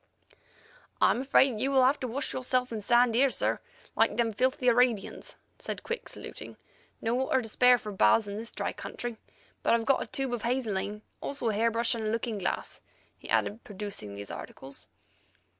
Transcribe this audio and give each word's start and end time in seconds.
"I 0.99 1.11
am 1.11 1.21
afraid 1.21 1.59
you 1.59 1.69
will 1.69 1.85
have 1.85 1.99
to 1.99 2.07
wash 2.07 2.33
yourself 2.33 2.71
in 2.71 2.81
sand 2.81 3.13
here, 3.13 3.29
sir, 3.29 3.59
like 3.95 4.17
them 4.17 4.33
filthy 4.33 4.67
Arabians," 4.67 5.35
said 5.59 5.83
Quick, 5.83 6.09
saluting. 6.09 6.57
"No 7.01 7.13
water 7.13 7.43
to 7.43 7.47
spare 7.47 7.77
for 7.77 7.91
baths 7.91 8.25
in 8.25 8.35
this 8.35 8.51
dry 8.51 8.73
country. 8.73 9.17
But 9.61 9.75
I've 9.75 9.85
got 9.85 10.01
a 10.01 10.07
tube 10.07 10.33
of 10.33 10.41
hazeline, 10.41 11.03
also 11.21 11.49
a 11.49 11.53
hair 11.53 11.69
brush 11.69 11.93
and 11.93 12.05
a 12.05 12.09
looking 12.09 12.39
glass," 12.39 12.81
he 13.15 13.29
added, 13.29 13.63
producing 13.63 14.15
these 14.15 14.31
articles. 14.31 14.87